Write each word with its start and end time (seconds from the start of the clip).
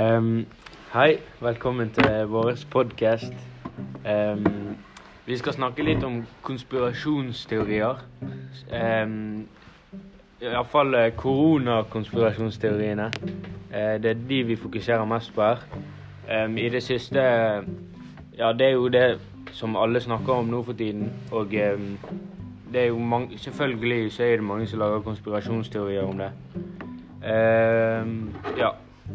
Um, 0.00 0.46
hei, 0.92 1.18
velkommen 1.40 1.90
til 1.90 2.26
vår 2.26 2.52
podkast. 2.70 3.32
Um, 4.08 4.76
vi 5.26 5.36
skal 5.36 5.52
snakke 5.52 5.84
litt 5.84 6.04
om 6.04 6.22
konspirasjonsteorier. 6.42 7.98
Um, 8.72 9.48
Iallfall 10.40 10.94
uh, 10.94 11.10
koronakonspirasjonsteoriene. 11.16 13.10
Uh, 13.68 14.00
det 14.02 14.10
er 14.10 14.22
de 14.28 14.38
vi 14.42 14.56
fokuserer 14.56 15.04
mest 15.04 15.34
på 15.34 15.42
her. 15.42 15.60
Um, 16.44 16.56
I 16.56 16.68
det 16.68 16.82
siste 16.82 17.20
Ja, 18.38 18.52
det 18.52 18.66
er 18.66 18.72
jo 18.72 18.88
det 18.88 19.20
som 19.52 19.76
alle 19.76 20.00
snakker 20.00 20.32
om 20.32 20.46
nå 20.46 20.62
for 20.62 20.72
tiden. 20.72 21.12
Og 21.32 21.50
det 21.50 22.80
er 22.80 22.86
jo 22.86 22.98
mange, 22.98 23.38
selvfølgelig 23.38 24.12
så 24.12 24.22
er 24.22 24.36
det 24.36 24.44
mange 24.44 24.66
som 24.66 24.78
lager 24.78 25.00
konspirasjonsteorier 25.00 26.02
om 26.02 26.18
det. 26.18 26.30
Ja. 28.56 28.70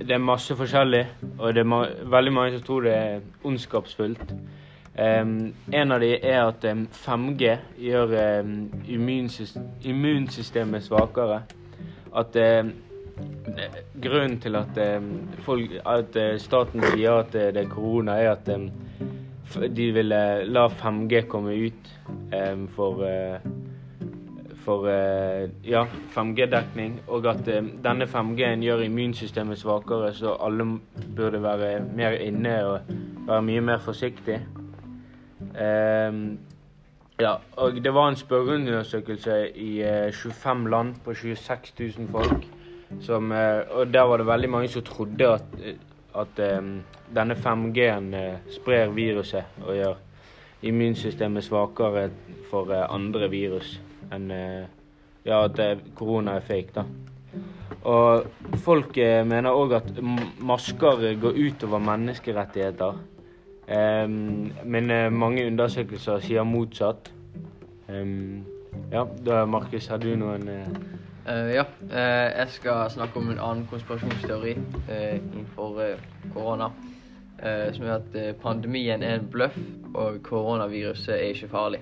Det 0.00 0.14
er 0.16 0.18
masse 0.18 0.56
forskjellig, 0.56 1.06
og 1.38 1.54
det 1.54 1.60
er 1.60 1.68
ma 1.68 1.82
veldig 2.08 2.32
mange 2.32 2.54
som 2.54 2.62
tror 2.64 2.86
det 2.86 2.92
er 2.96 3.18
ondskapsfullt. 3.44 4.32
Um, 4.96 5.52
en 5.72 5.92
av 5.92 6.00
de 6.00 6.14
er 6.16 6.40
at 6.40 6.64
um, 6.72 6.86
5G 6.92 7.50
gjør 7.84 8.14
um, 8.40 8.54
immunsystemet 9.84 10.86
svakere. 10.86 11.42
At 12.16 12.36
grunnen 14.02 14.40
til 14.40 14.56
at, 14.56 14.80
folk, 15.44 15.76
at 15.84 16.16
uh, 16.16 16.32
staten 16.40 16.82
sier 16.94 17.20
at 17.20 17.36
uh, 17.36 17.50
det 17.52 17.64
er 17.66 17.70
korona, 17.70 18.16
er 18.16 18.32
at 18.32 18.48
de 19.76 19.92
ville 19.92 20.20
la 20.48 20.66
5G 20.80 21.26
komme 21.28 21.54
ut 21.60 21.94
for 22.74 23.04
uh, 23.04 23.59
for 24.70 24.86
eh, 24.88 25.50
ja, 25.64 25.84
5G-dekning, 26.14 27.00
og 27.08 27.26
at 27.26 27.48
eh, 27.50 27.64
denne 27.84 28.06
5G-en 28.06 28.62
gjør 28.62 28.84
immunsystemet 28.86 29.58
svakere, 29.58 30.12
så 30.14 30.36
alle 30.46 30.66
burde 31.16 31.42
være 31.42 31.80
mer 31.96 32.14
inne 32.22 32.54
og 32.68 32.92
være 33.26 33.42
mye 33.48 33.64
mer 33.66 33.82
forsiktig. 33.82 34.38
Um, 35.40 36.38
ja, 37.20 37.34
og 37.56 37.80
det 37.82 37.94
var 37.94 38.08
en 38.08 38.20
spørreundersøkelse 38.20 39.40
i 39.58 39.82
uh, 39.82 40.14
25 40.14 40.70
land 40.70 40.94
på 41.04 41.14
26 41.14 41.74
000 41.98 42.08
folk. 42.14 42.46
Som, 43.00 43.30
og 43.70 43.92
der 43.94 44.02
var 44.02 44.18
det 44.18 44.26
veldig 44.26 44.48
mange 44.50 44.68
som 44.68 44.82
trodde 44.82 45.28
at, 45.34 45.44
at 46.18 46.40
um, 46.58 46.80
denne 47.14 47.34
5G-en 47.34 48.14
uh, 48.14 48.40
sprer 48.50 48.90
viruset 48.94 49.62
og 49.66 49.76
gjør 49.76 50.00
immunsystemet 50.62 51.44
svakere 51.44 52.10
for 52.50 52.74
andre 52.74 53.30
virus 53.30 53.78
enn 54.12 54.30
eh, 54.34 54.66
ja, 55.24 55.44
at 55.44 55.60
korona 55.94 56.38
er 56.38 56.46
fake, 56.46 56.74
da. 56.74 56.84
Og 57.88 58.26
folk 58.64 58.98
eh, 58.98 59.22
mener 59.26 59.56
òg 59.56 59.76
at 59.78 59.90
masker 60.44 61.06
går 61.20 61.38
utover 61.46 61.82
menneskerettigheter. 61.84 63.00
Um, 63.70 64.50
men 64.64 64.90
uh, 64.90 65.12
mange 65.12 65.46
undersøkelser 65.46 66.18
sier 66.24 66.42
motsatt. 66.42 67.12
Um, 67.88 68.42
ja, 68.90 69.04
da 69.26 69.44
Markus, 69.46 69.86
har 69.86 70.02
du 70.02 70.08
noen 70.18 70.48
uh... 70.50 70.64
Uh, 71.20 71.52
Ja, 71.54 71.64
jeg 71.92 72.46
skal 72.50 72.90
snakke 72.90 73.20
om 73.20 73.28
en 73.30 73.38
annen 73.38 73.66
konspirasjonsteori 73.70 74.56
innenfor 74.88 75.78
korona. 76.34 76.70
som 77.72 77.84
er 77.84 77.92
at 77.94 78.36
pandemien 78.42 79.02
er 79.02 79.14
en 79.14 79.28
bløff, 79.32 79.56
og 79.94 80.18
koronaviruset 80.22 81.14
er 81.14 81.30
ikke 81.30 81.48
farlig. 81.48 81.80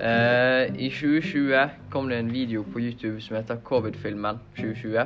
Uh, 0.00 0.74
I 0.78 0.90
2020 0.90 1.70
kom 1.90 2.08
det 2.08 2.18
en 2.18 2.32
video 2.32 2.62
på 2.62 2.80
YouTube 2.80 3.20
som 3.20 3.36
heter 3.36 3.56
Covid-filmen 3.56 4.38
2020. 4.56 4.98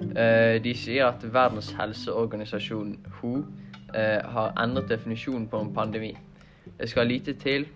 Uh, 0.00 0.62
de 0.64 0.72
sier 0.74 1.06
at 1.06 1.22
Verdens 1.34 1.70
helseorganisasjon 1.78 2.96
WHO 3.06 3.36
uh, 3.36 4.30
har 4.32 4.52
endret 4.64 4.90
definisjonen 4.90 5.46
på 5.48 5.60
en 5.60 5.74
pandemi. 5.74 6.16
Det 6.80 6.88
skal 6.90 7.06
lite 7.06 7.32
til, 7.32 7.66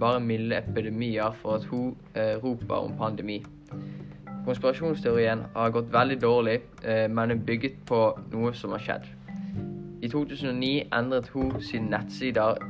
bare 0.00 0.20
milde 0.20 0.56
epidemier 0.56 1.34
for 1.42 1.54
at 1.54 1.66
WHO 1.72 1.96
roper 2.44 2.74
om 2.74 2.94
pandemi. 2.98 3.44
Konspirasjonsteorien 4.46 5.42
har 5.56 5.70
gått 5.70 5.92
veldig 5.92 6.22
dårlig, 6.22 6.60
men 7.10 7.30
er 7.30 7.42
bygget 7.46 7.82
på 7.86 8.18
noe 8.32 8.54
som 8.54 8.70
har 8.70 8.86
skjedd. 8.86 9.10
I 10.02 10.08
2009 10.08 10.88
endret 10.94 11.30
WHO 11.34 11.60
sine 11.60 11.90
nettsider 11.90 12.62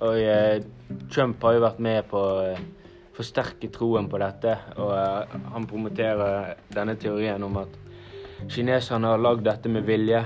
Og 0.00 0.20
eh, 0.20 0.62
Trump 1.12 1.42
har 1.44 1.56
jo 1.56 1.64
vært 1.66 1.80
med 1.84 2.06
på 2.08 2.20
å 2.20 2.44
eh, 2.48 2.60
forsterke 3.16 3.68
troen 3.72 4.08
på 4.08 4.20
dette. 4.22 4.56
Og 4.80 4.92
eh, 4.96 5.36
han 5.52 5.68
promoterer 5.68 6.54
denne 6.72 6.96
teorien 7.00 7.42
om 7.44 7.58
at 7.60 7.76
kineserne 8.48 9.12
har 9.12 9.20
lagd 9.20 9.44
dette 9.44 9.68
med 9.68 9.84
vilje. 9.84 10.22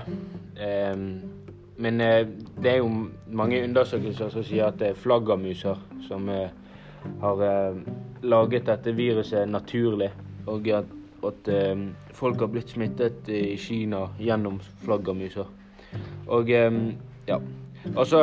Men 1.83 1.97
det 1.99 2.69
er 2.71 2.77
jo 2.79 2.87
mange 3.35 3.59
undersøkelser 3.67 4.29
som 4.31 4.45
sier 4.47 4.69
at 4.69 4.77
det 4.79 4.93
er 4.93 5.01
flaggermuser 5.03 5.81
som 6.07 6.29
har 6.31 7.43
laget 8.23 8.69
dette 8.71 8.95
viruset 8.95 9.51
naturlig. 9.51 10.13
Og 10.47 10.71
at, 10.79 10.95
at 11.27 11.51
folk 12.15 12.45
har 12.47 12.53
blitt 12.55 12.71
smittet 12.71 13.27
i 13.35 13.57
Kina 13.59 14.05
gjennom 14.23 14.61
flaggermuser. 14.85 15.51
Og 16.31 16.55
ja. 16.55 17.41
Og 17.97 18.07
så 18.07 18.23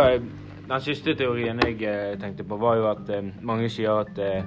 den 0.69 0.81
siste 0.81 1.16
teorien 1.18 1.60
jeg 1.66 1.81
eh, 1.84 2.19
tenkte 2.19 2.46
på, 2.48 2.58
var 2.62 2.78
jo 2.80 2.88
at 2.92 3.10
eh, 3.12 3.25
mange 3.44 3.69
sier 3.72 4.04
at 4.04 4.19
eh, 4.22 4.46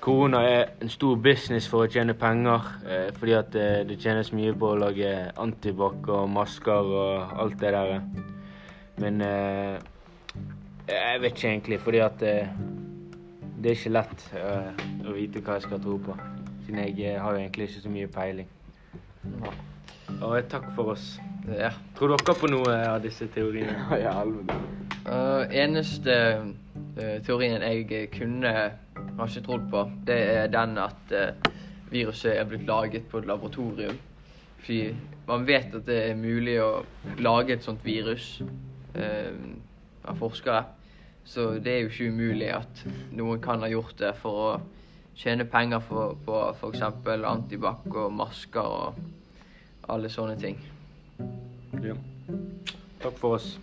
korona 0.00 0.40
er 0.46 0.62
en 0.80 0.92
stor 0.92 1.18
business 1.20 1.68
for 1.68 1.84
å 1.84 1.90
tjene 1.90 2.14
penger. 2.16 2.70
fordi 3.18 3.32
at 3.36 3.52
det 3.52 3.98
tjenes 4.00 4.32
mye 4.32 4.54
på 4.56 4.70
å 4.70 4.78
lage 4.80 5.10
antibac 5.36 6.08
og 6.08 6.30
masker 6.32 6.72
og 7.02 7.34
alt 7.36 7.58
det 7.60 7.72
der. 7.74 8.00
Men 8.96 9.20
Jeg 10.88 11.20
vet 11.20 11.36
ikke 11.36 11.48
egentlig, 11.48 11.80
fordi 11.80 11.98
at 11.98 12.18
det 12.18 13.66
er 13.66 13.76
ikke 13.76 13.92
lett 13.92 14.26
å 15.04 15.12
vite 15.12 15.44
hva 15.44 15.58
jeg 15.58 15.68
skal 15.68 15.84
tro 15.84 15.98
på. 15.98 16.16
Siden 16.64 16.80
jeg 16.96 17.20
har 17.20 17.36
jo 17.36 17.44
egentlig 17.44 17.68
ikke 17.68 17.84
så 17.84 17.92
mye 17.92 18.08
peiling. 18.08 18.48
Og 20.22 20.40
takk 20.48 20.72
for 20.74 20.96
oss. 20.96 21.18
Ja. 21.44 21.74
Tror 21.98 22.16
dere 22.16 22.40
på 22.40 22.48
noe 22.48 22.84
av 22.88 23.02
disse 23.04 23.28
teoriene? 23.28 23.76
Ja, 24.00 24.16
i 24.16 24.22
helvete. 24.22 24.79
Uh, 25.10 25.42
eneste 25.50 26.14
uh, 26.38 27.16
teorien 27.26 27.62
jeg 27.64 28.10
kunne 28.14 28.50
har 28.50 29.26
ikke 29.26 29.40
trodd 29.42 29.64
på, 29.70 29.80
det 30.06 30.18
er 30.36 30.50
den 30.52 30.76
at 30.78 31.14
uh, 31.14 31.54
viruset 31.90 32.36
er 32.38 32.44
blitt 32.46 32.66
laget 32.68 33.08
på 33.10 33.18
et 33.18 33.26
laboratorium. 33.26 33.96
Fordi 34.60 34.94
man 35.26 35.46
vet 35.46 35.74
at 35.74 35.86
det 35.86 35.96
er 36.10 36.18
mulig 36.18 36.60
å 36.62 36.84
lage 37.18 37.56
et 37.56 37.64
sånt 37.64 37.82
virus 37.84 38.42
av 38.94 40.18
forskere. 40.18 40.60
Så 41.24 41.46
det 41.62 41.72
er 41.72 41.78
jo 41.80 41.88
ikke 41.90 42.10
umulig 42.10 42.50
at 42.52 42.82
noen 43.16 43.40
kan 43.42 43.62
ha 43.64 43.70
gjort 43.70 43.96
det 43.98 44.12
for 44.20 44.42
å 44.44 44.50
tjene 45.16 45.46
penger 45.48 45.80
for, 45.86 46.18
på 46.26 46.42
f.eks. 46.52 46.84
antibac 47.06 47.88
og 47.94 48.12
masker 48.12 48.60
og 48.60 49.00
alle 49.90 50.12
sånne 50.12 50.36
ting. 50.42 50.60
Ja. 51.82 51.96
Takk 53.00 53.18
for 53.18 53.40
oss. 53.40 53.56